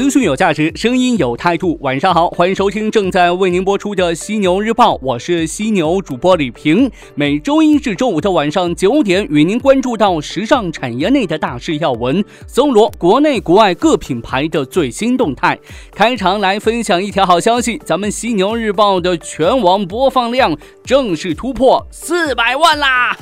[0.00, 1.76] 资讯有价值，声音有态度。
[1.82, 6.90] 晚上好，欢迎收听正在为您播出的犀牛日报，我是犀牛主播李平。
[7.14, 15.58] 每周一至周五的晚上九点，与您关注到时尚产业内的大事要闻，搜罗国内国外各品牌的最新动态。
[15.92, 23.14] 开场来分享一条好消息，咱们犀牛日报的全网播放量正式突破四百万啦！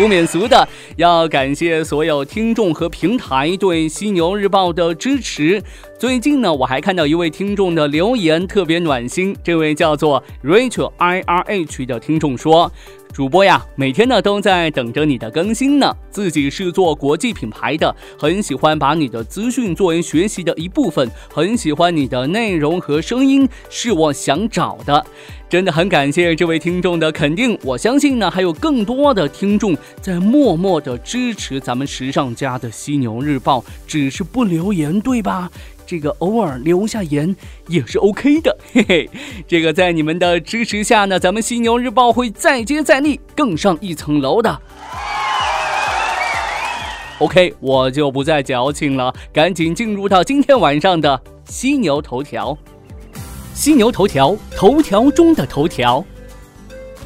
[0.00, 5.62] 不免俗的，要感谢所有听众和平台对犀牛日报的支持。
[5.98, 12.72] 最近呢，我还看到一位听众的留言特别暖心，这位叫做 Rachel I R H 的听众说。
[13.12, 15.92] 主播呀，每天呢都在等着你的更新呢。
[16.10, 25.04] 自己是做国际品牌的，很喜欢把你的资讯作为学习的一部分，很喜欢你的内容和声音，是我想找的。
[25.48, 35.50] 真的很感谢这位听众的肯定，我相信呢还有更多的听众在默默的支持咱们时尚家的犀牛日报，只是不留言，对吧？
[35.90, 37.34] 这个偶尔留下言
[37.66, 39.10] 也是 OK 的， 嘿嘿。
[39.48, 44.60] 这个在你们的支持下呢，咱们犀牛日报会再接再厉，更上一层楼的。
[47.18, 52.56] OK，我就不再矫情了，赶紧进入到今天晚上的犀牛头条。
[53.52, 56.04] 犀牛头条，头条中的头条。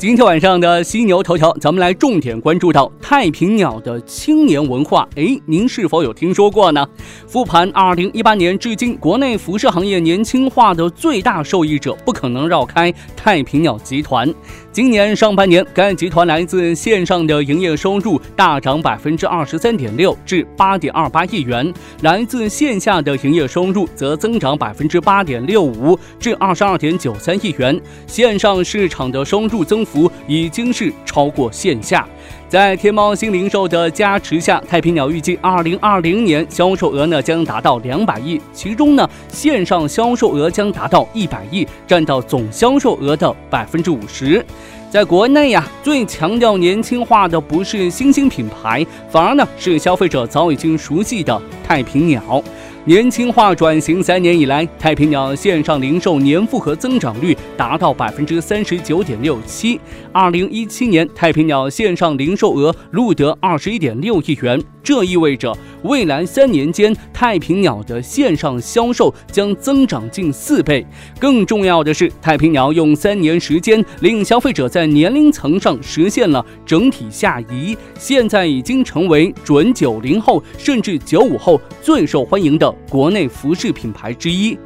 [0.05, 5.09] 今天晚上的犀牛头条，咱们来重点关注到太平鸟的青年文化。
[5.17, 6.87] 哎，您是否有听说过呢？
[7.27, 14.31] 复盘二零一八年至今，国内服饰行业年轻化的最大受益者，不可能绕开太平鸟集团。
[14.71, 27.81] 今年上半年，该集团来自线上的营业收入大涨百分之二十三点六，至八点二八亿元；来自线下的营业收入则增长百分之八点六五，至二十二点九三亿元。
[28.07, 29.94] 线上市场的收入增幅
[30.27, 32.07] 已经是超过线下。
[32.49, 44.45] 在天猫新零售的加持下，太平鸟预计二零二零年销售额呢将达到两百亿，其中呢线上销售额将达到一百亿，占到总销售额的百分之五十。
[44.89, 52.41] 在国内呀，最强调年轻化的不是新兴品牌，反而呢是消费者早已经熟悉的太平鸟。
[52.87, 59.81] 年轻化转型三年以来，太平鸟线上零售年复合增长率达到百分之三十九点六七。
[60.13, 64.63] 二零一七年，太平鸟线上零售额录得二十一点六亿元。
[64.85, 70.87] 这意味着未来三年间，太平鸟的线上销售将增长近四倍。
[71.19, 84.59] 更重要的是，太平鸟用三年时间令消费者在年龄层上实现了整体下移，现在已经成为准九零后甚至九五后最受欢迎的国内服饰品牌之一。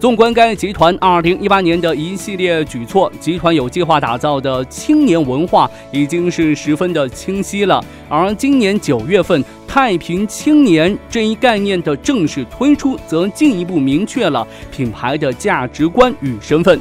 [0.00, 7.84] 纵观该集团2018年的一系列举措，集团有计划打造的青年文化已经是十分的清晰了。
[8.08, 16.80] 而今年九月份，太平青年这一概念的正式推出，则进一步明确了品牌的价值观与身份。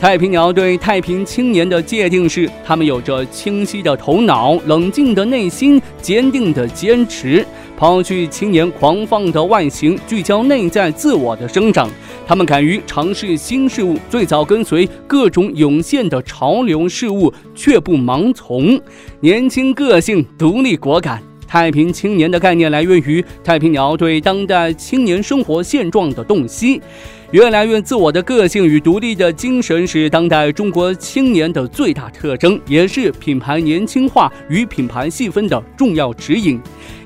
[0.00, 7.46] 太平鸟对太平青年的界定是：他们有着清晰的头脑、冷静的内心、坚定的坚持，
[7.76, 11.86] 抛去青年狂放的外形，聚焦内在自我的生长。
[12.26, 18.80] 他们敢于尝试新事物，最早跟随各种涌现的潮流事物，却不盲从。
[19.20, 21.22] 年轻、个性、独立、果敢。
[21.46, 26.80] 太平青年的概念来源于太平鸟对当代青年生活现状的洞悉。
[27.32, 36.60] 越来越自我的个性与独立的精神是当代中国青年的最大特征，也是品牌年轻化与品牌细分的重要指引。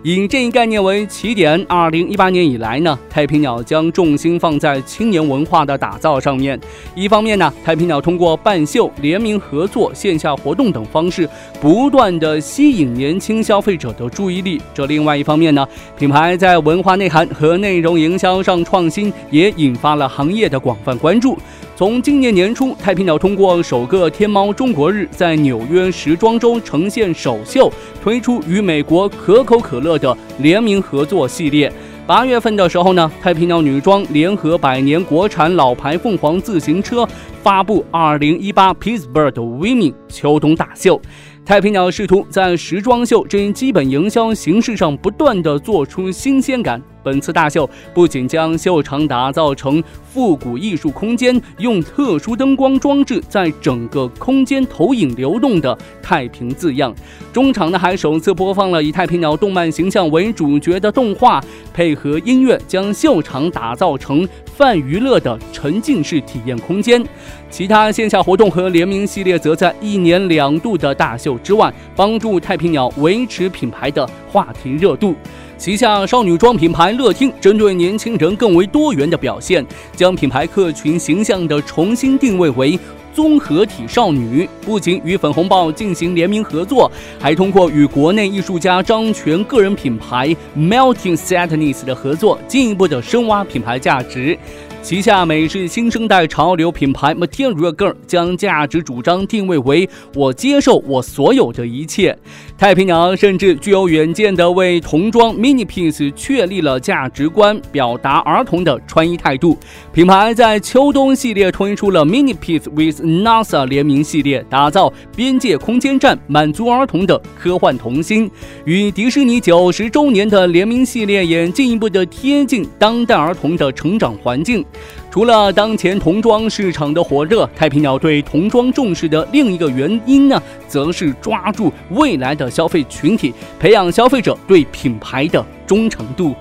[0.06, 6.60] 以这一概念为起点，二零一八年以来呢，太平鸟将重心放在青年文化的打造上面。
[6.94, 11.26] 一方面呢，太平鸟通过办秀、联名合作、线下活动等方式，
[11.58, 14.60] 不断的吸引年轻消费者的注意力。
[14.74, 15.66] 这另外一方面呢，
[15.98, 20.06] 品牌在文化内涵和内容营销上创新，也引发了。
[20.06, 21.38] 行业的广泛关注。
[21.76, 27.68] 从今年年初，太平鸟通过首个天猫中国日，在纽约时装周呈现首秀，
[28.00, 31.72] 推出与美国可口可乐的联名合作系列。
[32.06, 37.04] 八月份的时候呢，太平鸟女装联合百年国产老牌凤凰自行车，
[37.42, 41.00] 发布二零一八 Pittsburgh Women 秋冬大秀。
[41.44, 46.80] 太平鸟试图在时装秀这一基本营销形式上不断的做出新鲜感。
[47.04, 56.92] 本次大秀不仅将秀场打造成复古艺术空间，用特殊灯光装置在整个空间投影流动的“太平”字样。
[57.32, 67.04] 中场呢还首次播放了以太平鸟动漫形象为主角的动画，配合音乐将秀场打造成泛娱乐的沉浸式体验空间。
[67.50, 75.14] 其他线下活动和联名系列则在一年两度的大秀之外，帮助太平鸟维持品牌的话题热度。
[75.56, 79.64] 旗下少女装品牌乐听针对年轻人更为多元的表现，
[79.96, 82.78] 将品牌客群形象的重新定位为
[83.14, 84.48] 综合体少女。
[84.60, 94.36] 不仅与粉红豹进行联名合作，还通过与国内艺术家张全个人品牌 Melting Sadness 的合作，进一步的深挖品牌价值。
[94.82, 102.18] 旗下美式新生代潮流品牌 Material Girl 将价值主张定位为“我接受我所有的一切”。
[102.56, 109.58] 太平鸟甚至具有远见的为童装 Mini Piece 确立了价值观，表达儿童的穿衣态度。
[109.92, 118.30] 品牌在秋冬系列推出了 Mini Piece with NASA 联名系列，打造边界空间站，满足儿童的科幻童心。
[118.64, 124.64] 与迪士尼九十周年的联名系列也进一步的贴近当代儿童的成长环境。
[125.14, 136.34] 除了当前童装市场的火热，太平鸟对童装重视的另一个原因呢，则是抓住未来的消费群体，培养消费者对品牌的忠诚度。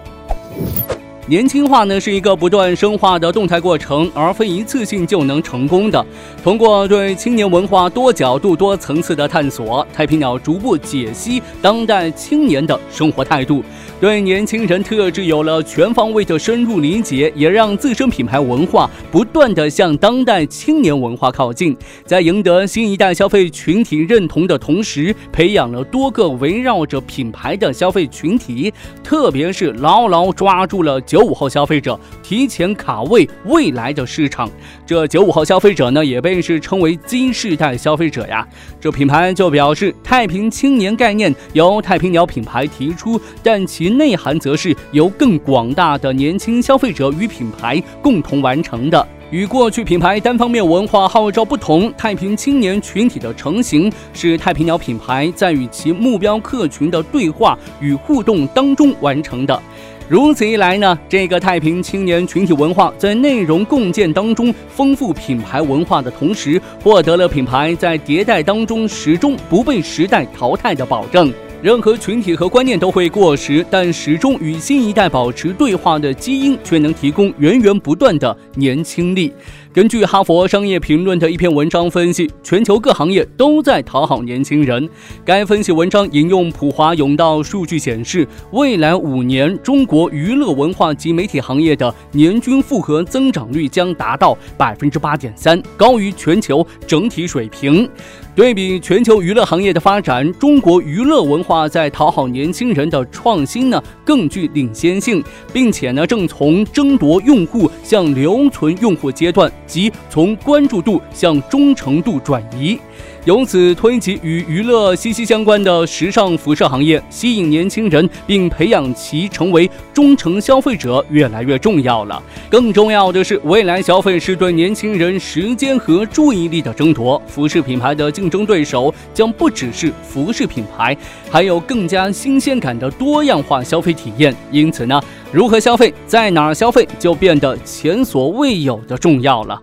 [1.26, 6.06] 年轻化呢是一个不断深化的动态过程，而非一次性就能成功的。
[6.44, 13.64] 通过对青年文化多角度、多层次的探索，太平鸟逐步解析当代青年的生活态度，
[14.02, 21.74] 对年轻人特质有了全方位的深入理解，也让自身品牌文化不断的向当代青年文化靠近。
[22.06, 31.00] 在赢得新一代消费群体认同的同时，培养了多个围绕着品牌的消费群体，特别是牢牢抓住了。
[31.14, 34.50] 九五后消费者提前卡位未来的市场，
[34.84, 38.44] 这九五后消费者呢，也被是称为金世代消费者呀。
[38.82, 49.08] 这品牌就表示，太平青年概念由太平鸟品牌提出，但其内涵则是由更广大的年轻消费者与品牌共同完成的。
[49.30, 59.60] 与过去品牌单方面文化号召不同，太平青年群体的成型是太平鸟品牌在与其目标客群的对话与互动当中完成的。
[60.10, 71.34] 如此一来呢，这个太平青年群体文化在内容共建当中丰富品牌文化的同时，获得了品牌在迭代当中始终不被时代淘汰的保证。
[71.62, 79.34] 任何群体和观念都会过时，但始终与新一代保持对话的基因却能提供源源不断的年轻力。
[79.74, 84.88] 根据哈佛商业评论的一篇文章分析，全球各行业都在讨好年轻人。
[85.26, 97.90] 该分析文章引用普华永道数据显示，未来五年中国娱乐文化及媒体行业的年均复合增长率将达到百分之八点三，高于全球整体水平。
[98.36, 109.52] 对比全球娱乐行业的发展，中国娱乐文化在讨好年轻人的创新呢更具领先性，并且呢正从争夺用户向留存用户阶段。
[109.66, 112.80] 即从关注度向忠诚度转移。
[113.26, 122.22] 由此推及与娱乐息息相关的时尚服饰行业，吸引年轻人并培养其成为忠诚消费者越来越重要了。
[122.50, 127.22] 更重要的是，未来消费是对年轻人时间和注意力的争夺。
[127.26, 130.96] 服饰品牌的竞争对手将不只是服饰品牌，
[131.32, 134.36] 还有更加新鲜感的多样化消费体验。
[134.52, 139.62] 因此呢，如何消费，在哪儿消费，就变得前所未有的重要了。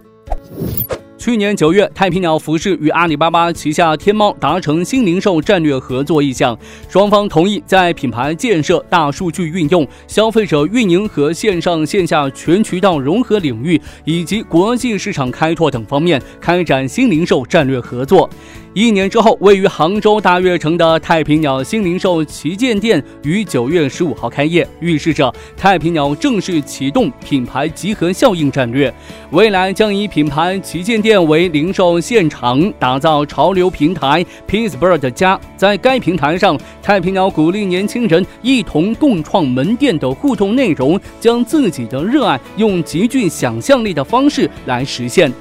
[1.21, 6.59] 去年九月，太平鸟服饰与阿里巴巴旗下天猫达成新零售战略合作意向，
[6.89, 18.27] 双方同意在品牌建设、大数据运用、消费者运营和线上线下全渠道融合领域，以及国际市场开拓等方面开展新零售战略合作。
[18.73, 28.93] 一年之后，位于杭州大悦城的太平鸟新零售旗舰店于九月十五号开业，预示着太平鸟正式启动品牌集合效应战略。
[29.33, 35.39] 未来将以品牌旗舰店为零售现场，打造潮流平台 Peacebird 家。
[35.57, 45.33] 在该平台上，太平鸟鼓励年轻人一同共创门店的互动内容，将自己的热爱用极具想象力的方式来实现。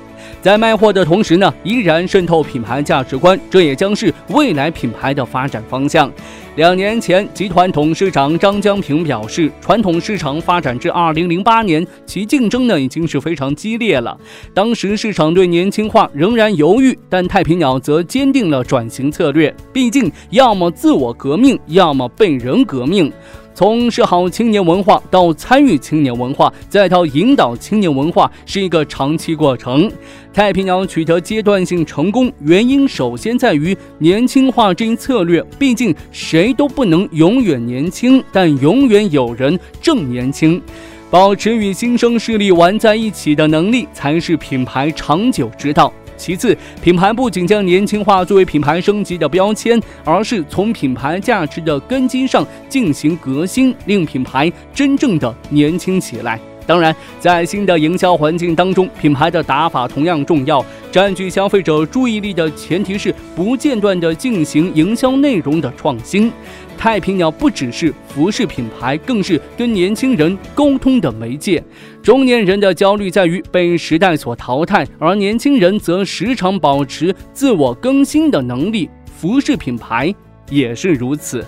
[0.41, 6.09] 在卖货的同时呢，依然渗透品牌价值观，这也将是未来品牌的发展方向。
[6.55, 14.17] 两年前，集团董事长张江平表示，传统市场发展至二零零八年，其竞争呢已经是非常激烈了。
[14.53, 19.53] 当时市场对年轻化仍然犹豫，但太平鸟则坚定了转型策略。
[19.73, 23.11] 毕竟，要么自我革命，要么被人革命。
[23.59, 29.91] 从事好青年文化到参与青年文化，再到引导青年文化，是一个长期过程。
[30.33, 35.45] 太平鸟取得阶段性成功，原因首先在于年轻化这一策略。
[35.59, 40.61] 毕竟谁都不能永远年轻，但永远有人正年轻。
[41.09, 45.91] 保持与新生势力玩在一起的能力，才是品牌长久之道。
[46.19, 56.37] 其次，品牌不仅将年轻化作为品牌升级的标签，而是从品牌价值的根基上进行革新，令品牌真正的年轻起来。
[56.69, 60.63] 当然，在新的营销环境当中，品牌的打法同样重要。
[60.91, 66.31] 占据消费者注意力的前提是不间断地进行营销内容的创新。
[66.77, 71.63] 太平鸟不只是服饰品牌，更是跟年轻人沟通的媒介。
[72.03, 78.87] 中年人的焦虑在于被时代所淘汰，而年轻人则时常保持自我更新的能力。
[79.19, 80.13] 服饰品牌
[80.51, 81.43] 也是如此。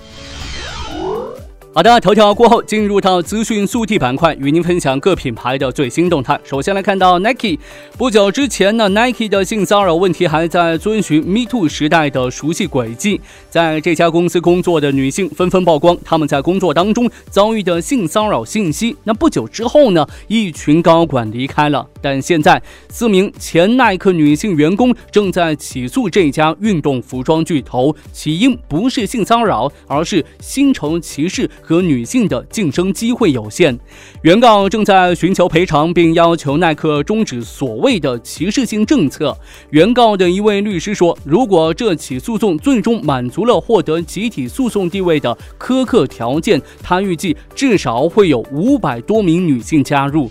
[1.74, 6.38] 好的，头条过后进入到资讯速递板块，与您分享各品牌的最新动态。
[6.44, 7.58] 首先来看到 Nike，
[7.98, 18.98] 不久之前呢，Nike 的性骚扰问题还在遵循 Me Too 时代的熟悉轨迹，在这家公司工作的女性纷纷曝光他们在工作当中遭遇的性骚扰信息。
[19.06, 31.50] 那不久之后呢，一群高管离开了，但现在四名前耐克女性员工正在起诉这家运动服装巨头，起因不是性骚扰，而是薪酬歧视。
[31.62, 33.78] 和女性的晋升机会有限，
[34.24, 39.38] 原告正在寻求赔偿，并要求耐克终止所谓的歧视性政策。
[39.70, 50.30] 原告的一位律师说：“如果这起诉讼最终满足了获得集体诉讼地位的苛刻条件，他预计至少会有五百多名女性加入。”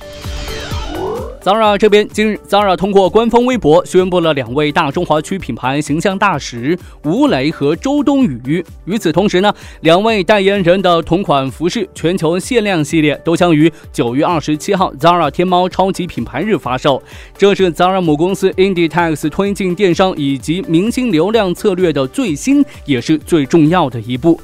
[1.42, 8.62] Zara 这边，今日 Zara 通过官方微博宣布了两位大中华区品牌形象大使吴磊和周冬雨。
[8.84, 17.02] 与此同时呢，两位代言人的同款服饰全球限量系列都将于九月二十七号 Zara 天猫超级品牌日发售。
[17.38, 24.38] 这是 Zara 母公司 Inditex 推进电商以及明星流量策略的最新也是最重要的一步。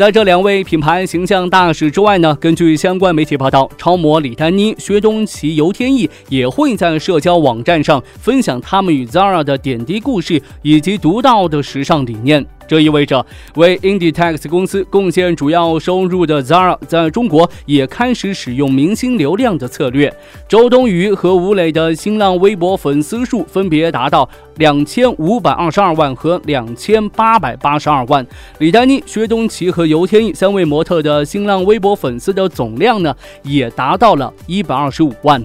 [0.00, 12.42] 在这两位品牌形象大使之外呢，根据相关媒体报道，超模李丹妮、薛东琪、尤天逸也会在社交网站上分享他们与 Zara 的点滴故事以及独到的时尚理念。
[12.70, 20.14] 这意味着，为 Inditex 公司贡献主要收入的 Zara 在中国也开始使用明星流量的策略。
[20.48, 28.24] 周冬雨和吴磊的新浪微博粉丝数分别达到两千五百二十二万和两千八百八十二万。
[28.60, 33.12] 李丹妮、薛东琪和尤天意三位模特的新浪微博粉丝的总量呢，
[33.42, 35.44] 也达到了一百二十五万。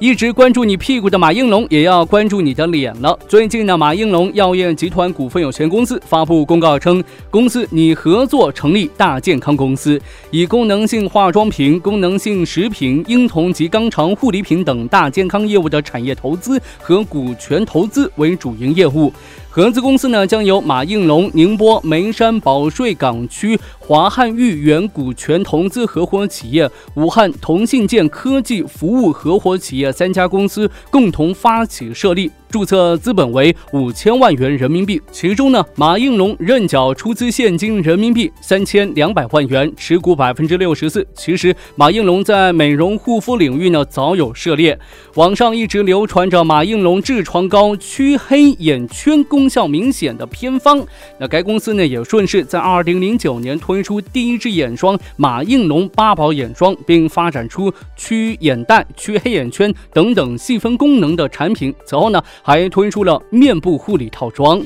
[0.00, 3.16] 一直关注你屁股的马应龙，也要关注你的脸了。
[3.28, 10.00] 最近呢，马应龙药业集团股份有限公司发布公告称，公司拟合作成立大健康公司，
[10.32, 19.12] 以功能性化妆品、功能性食品、婴童及肛肠护理品等大健康业务的产业投资和股权投资为主营业务。
[19.48, 32.30] 合资公司呢，将由马应龙、宁波眉山保税港区华汉豫园股权投资合伙企业、武汉同信建科技服务合伙企业三家公司共同发起设立。
[32.48, 41.04] 注册资本为五千万元人民币，其中呢，马应龙认缴出资现金人民币三千两百万元，持股百分之六十四。
[41.16, 44.78] 其实，马应龙在美容护肤领域呢早有涉猎，
[45.16, 50.80] 网上一直流传着马应龙痔疮膏驱黑眼圈功效明显的偏方。
[51.18, 61.74] 那该公司呢也顺势在二零零九年推推出第一支眼霜马应龙八宝眼霜，并发展出驱眼袋、驱黑眼圈等等细分功能的产品。
[61.84, 62.22] 此后呢。
[62.42, 64.60] 还推出了面部护理套装。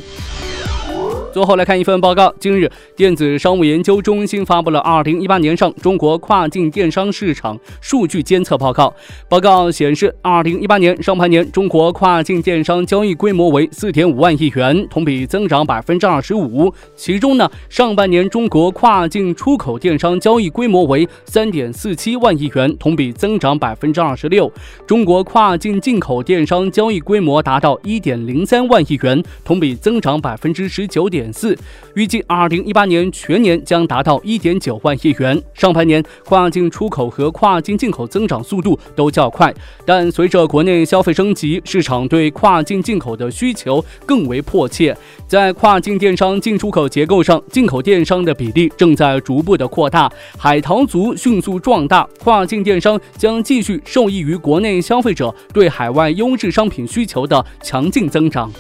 [1.33, 2.33] 最后来看一份报告。
[2.41, 8.93] 今日，电子商务研究中心发布了二零一八年上中国跨境电商市场数据监测报告。
[9.29, 16.73] 报告显示，二零一八年上半年，中国跨境电商交易规模为四点五万亿元，同比增长百分之二十五。
[16.97, 24.51] 其中呢，上半年中国跨境出口电商交易规模为三点四七万亿元，同比增长百分之二十六。
[24.87, 31.18] 中国跨境进口电商交易规模达到一点零三万亿元，同比增长百分之十九点。
[31.19, 31.57] 点四，
[31.95, 35.43] 预计二零一八年全年将达到一点九万亿元。
[35.53, 39.53] 上半年跨境出口和跨境进口增长速度都较快，
[39.85, 44.97] 但随着国内消费升级，市场对跨境进口的需求更为迫切。
[45.27, 50.09] 在跨境电商进出口结构上，进口电商的比例正在逐步的扩大，
[50.39, 58.53] 海淘族迅速壮大，跨境电商将继续受益于国内消费者对海外优质商品需求的强劲增长。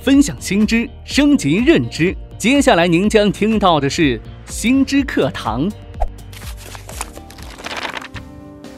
[0.00, 2.16] 分享新知，升级认知。
[2.38, 5.70] 接下来您将听到的是新知课堂。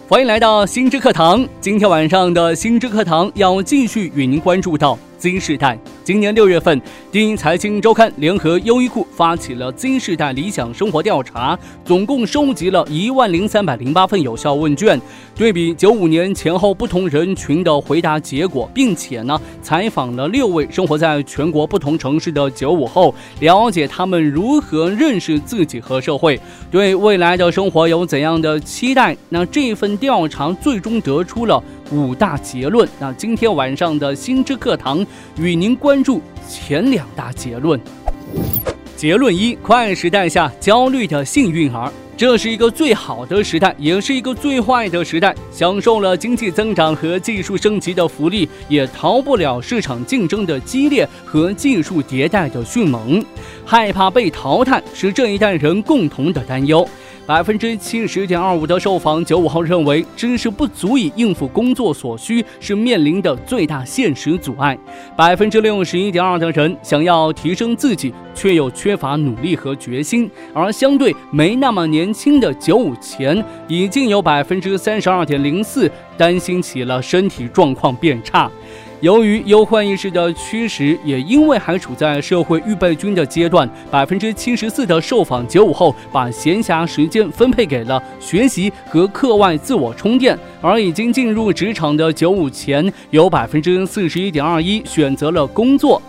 [0.09, 1.47] 欢迎来到新知课堂。
[1.61, 5.79] 今天晚上的新知课堂要继续与您关注到 Z 世代。
[6.05, 6.81] 今年六月份，
[7.13, 15.01] 第一财经周刊联合优衣库发起了新世代理想生活调查，总共收集了一万零三百零八份有效问卷，
[15.37, 29.17] 对比九五年前后不同人群的回答结果，并且呢，采访了六位生活在全国不同城市的九五后，了解他们如何认识自己和社会，对未来的生活有怎样的期待。
[29.29, 32.89] 那这份调查最终得出了五大结论。
[32.99, 35.07] 那今天晚上的新知课堂
[35.39, 35.93] 与您关。
[35.93, 37.79] 关注前两大结论。
[38.97, 45.35] 结论一：快时代下焦虑的幸运儿，这是一个最好的时代，也是一个最坏的时代。
[45.51, 53.23] 享受了经济增长和技术升级的福利，也逃不了市场竞争的激烈和技术迭代的迅猛。
[53.65, 56.87] 害怕被淘汰是这一代人共同的担忧。
[57.25, 64.77] 百分之七十点二五的受访九五后认为，知识不足以应付工作所需是面临的最大现实阻碍。
[65.17, 70.29] 百分之六十一点二的人想要提升自己，却又缺乏努力和决心。
[70.53, 75.89] 而相对没那么年轻的九五前，已经有百分之三十二点零四
[76.19, 78.51] 担心起了身体状况变差。
[79.03, 96.01] 由于忧患意识的驱使，也因为还处在社会预备军的阶段，百分之七十四的受访九五后把闲暇时间分配给了学习和课外自我充电，而已经进入职场的九五前，有百分之四十一点二一选择了工作。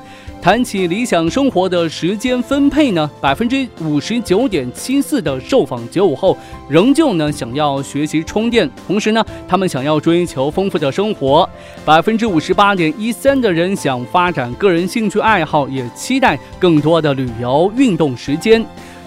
[0.44, 11.50] 谈起理想生活的时间分配呢，百分之五十九点七四的受访九五后仍旧呢想要学习充电，同时呢他们想要追求丰富的生活。
[11.86, 18.66] 百分之五十八点一三的人想发展个人兴趣爱好，也期待更多的旅游运动时间。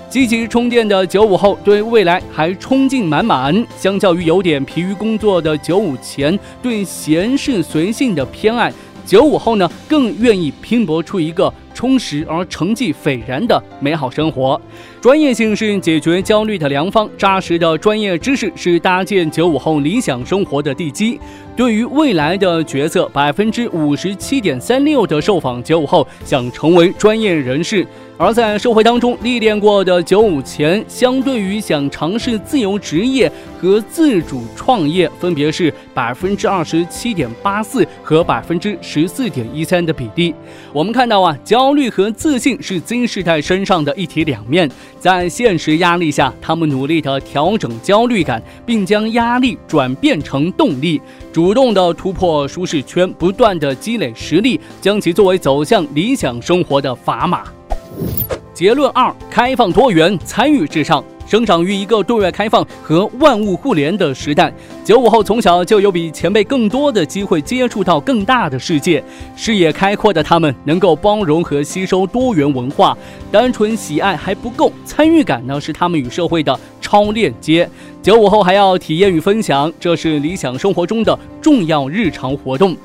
[0.09, 8.73] 积极充电的九五后对未来还冲劲满满，相较于有点疲于工作的九五前对闲适随性的偏爱。
[9.07, 14.59] 九五后呢，更愿意拼搏出一个充实而成绩斐然的美好生活。
[15.03, 21.21] 专业性是解决焦虑的良方，扎实的专业知识是搭建九五后理想生活的地基。
[21.55, 27.87] 对于未来的角色，百分之五十七点三六的受访九五后想成为专业人士。
[28.19, 40.35] 而在社会当中历练过的九五前，相对于想尝试自由职业和自主创业，分别是百分之二十七点八四和百分之十四点一三的比例。
[40.73, 51.03] 我们看到啊，焦焦虑和自信是金世代身上的一体两面，在现实压力下，他们努力的调整焦虑感，并将压力转变成动力，
[51.33, 57.43] 主动的突破舒适圈，不断的积累实力，将其作为走向理想生活的砝码。
[58.55, 61.03] 结论二：开放多元，参与至上。
[61.27, 64.53] 生长于一个对外开放和万物互联的时代，
[64.85, 69.03] 九五后从小就有比前辈更多的机会接触到更大的世界。
[69.35, 72.97] 视野开阔的他们能够包容和吸收多元文化，
[73.33, 77.69] 单纯喜爱还不够，参与感呢是他们与社会的超链接。
[78.01, 82.77] 九五后还要体验与分享，这是理想生活中的重要日常活动。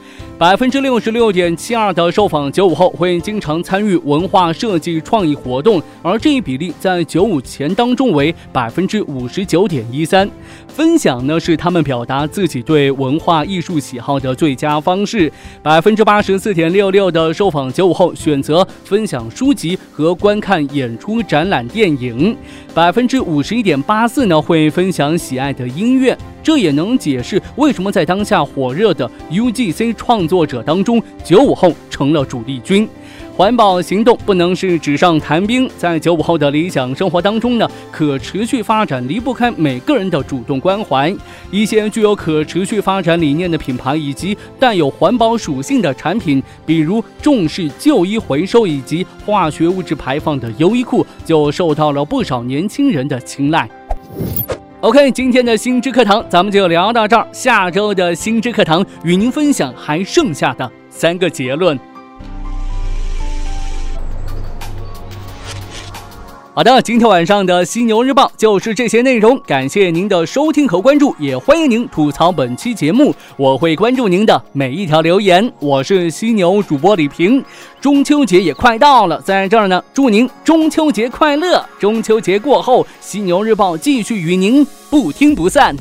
[0.41, 10.27] 百分之六十六点七二的受访九五后会经常参与文化设计创意活动，而这一比例在九五前当中为百分之五十九点一三。
[10.67, 15.31] 分享呢是他们表达自己对文化艺术喜好的最佳方式。
[15.61, 22.35] 百分之八十四点六六的受访九五后选择分享书籍和观看演出、展览、电影。
[22.73, 26.17] 百分之五十一点八四呢会分享喜爱的音乐。
[26.43, 32.87] 这也能解释为什么在当下火热的 UGC 创作者当中，九五后成了主力军。
[33.33, 41.11] 环保行动不能是纸上谈兵，在九五后的理想生活当中呢，可持续发展离不开每个人的主动关怀。
[41.49, 53.67] 一些具有可持续发展理念的品牌以及带有环保属性的产品，比如重视旧衣回收以及化学物质排放的优衣库，就受到了不少年轻人的青睐。
[54.81, 57.27] OK，今天的新知课堂咱们就聊到这儿。
[57.31, 61.79] 下周的新知课堂与您分享还剩下的三个结论。
[66.53, 75.49] 好的，今天晚上的犀牛日报就是这些内容，感谢您的收听和关注，也欢迎您吐槽本期节目，我会关注您的每一条留言。
[75.59, 77.41] 我是犀牛主播李平，
[77.79, 81.65] 中秋节也快到了，在这儿呢，祝您中秋节快乐！
[81.79, 85.73] 中秋节过后，犀牛日报继续与您不听不散。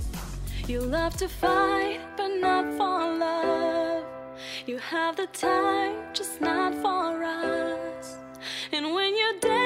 [0.68, 4.04] You love to fight, but not for love.
[4.66, 8.14] You have the time, just not for us.
[8.72, 9.60] And when you're dancing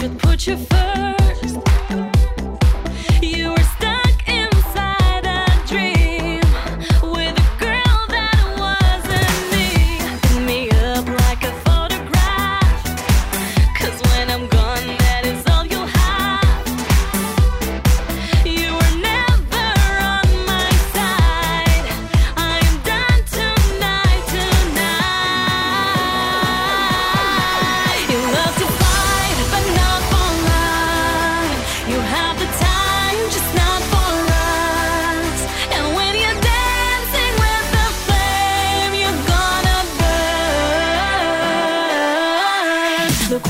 [0.00, 1.19] should put you first.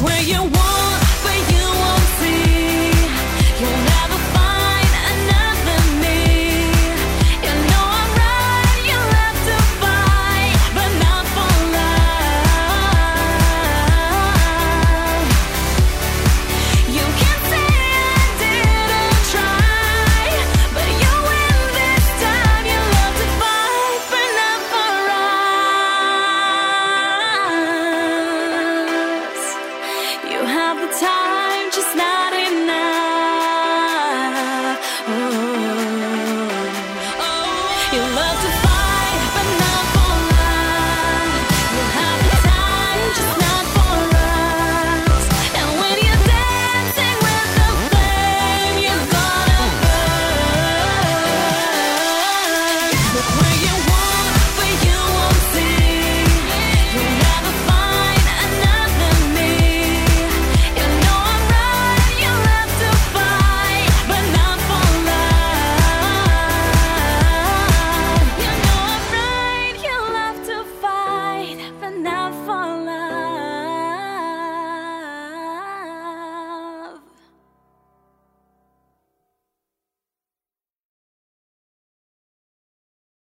[0.02, 0.59] Where you want.